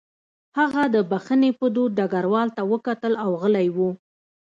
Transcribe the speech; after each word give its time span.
هغه 0.59 0.83
د 0.95 0.97
بښنې 1.09 1.51
په 1.59 1.65
دود 1.75 1.91
ډګروال 1.97 2.49
ته 2.57 2.61
وکتل 2.73 3.13
او 3.23 3.31
غلی 3.41 3.67
و 3.75 3.77